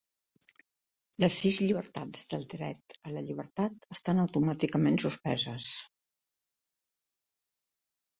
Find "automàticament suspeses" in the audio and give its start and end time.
4.23-5.69